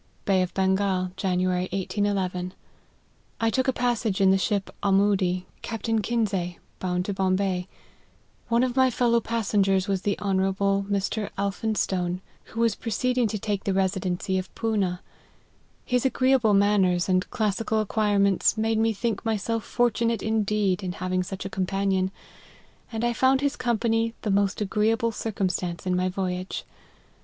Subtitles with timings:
[0.25, 2.55] "Bay of Bengal, January, 1811."
[3.39, 7.67] I took a passage in the ship Ahmoody, Cap tain Kinsay, bound to Bombay.
[8.47, 9.71] One of my fellow LIFE OF HENRY MARTTN.
[9.83, 11.29] 133 passengers was the Honourable Mr.
[11.37, 15.01] Elphinstone who was proceeding to take the Residency of Poonah.
[15.85, 20.93] His agreeable manners and classical ac quirements, made me think myself fortunate in deed, in
[20.93, 22.09] having such a companion,
[22.91, 26.63] and I found his company the most agreeable circumstance in my voyage.